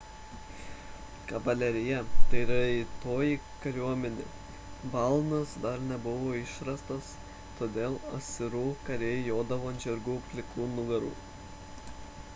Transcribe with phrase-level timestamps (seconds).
[1.31, 1.97] kavalerija–
[2.29, 4.23] tai raitoji kariuomenė
[4.95, 7.11] balnas dar nebuvo išrastas
[7.59, 11.13] todėl asirų kariai jodavo ant žirgų plikų nugarų